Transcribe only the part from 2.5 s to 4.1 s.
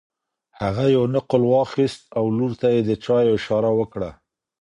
ته یې د چایو اشاره وکړه.